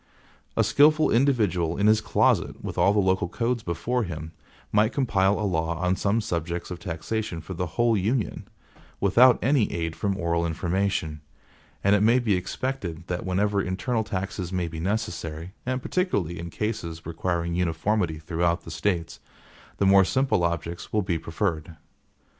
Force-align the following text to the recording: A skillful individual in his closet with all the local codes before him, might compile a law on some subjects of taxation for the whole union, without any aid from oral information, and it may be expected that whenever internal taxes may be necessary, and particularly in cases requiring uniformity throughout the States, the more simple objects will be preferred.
A 0.57 0.63
skillful 0.63 1.11
individual 1.11 1.77
in 1.77 1.85
his 1.85 2.01
closet 2.01 2.63
with 2.63 2.75
all 2.75 2.91
the 2.91 2.97
local 2.97 3.29
codes 3.29 3.61
before 3.61 4.01
him, 4.01 4.31
might 4.71 4.91
compile 4.93 5.39
a 5.39 5.45
law 5.45 5.77
on 5.77 5.95
some 5.95 6.21
subjects 6.21 6.71
of 6.71 6.79
taxation 6.79 7.39
for 7.39 7.53
the 7.53 7.67
whole 7.77 7.95
union, 7.95 8.47
without 8.99 9.37
any 9.43 9.71
aid 9.71 9.95
from 9.95 10.17
oral 10.17 10.43
information, 10.47 11.21
and 11.83 11.95
it 11.95 12.01
may 12.01 12.17
be 12.17 12.33
expected 12.33 13.03
that 13.09 13.27
whenever 13.27 13.61
internal 13.61 14.03
taxes 14.03 14.51
may 14.51 14.67
be 14.67 14.79
necessary, 14.79 15.53
and 15.67 15.83
particularly 15.83 16.39
in 16.39 16.49
cases 16.49 17.05
requiring 17.05 17.53
uniformity 17.53 18.17
throughout 18.17 18.61
the 18.63 18.71
States, 18.71 19.19
the 19.77 19.85
more 19.85 20.03
simple 20.03 20.43
objects 20.43 20.91
will 20.91 21.03
be 21.03 21.19
preferred. 21.19 21.75